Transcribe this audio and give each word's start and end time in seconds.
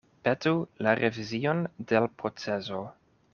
Petu 0.27 0.53
la 0.87 0.93
revizion 0.99 1.61
de 1.93 1.99
l' 2.05 2.11
proceso. 2.23 2.81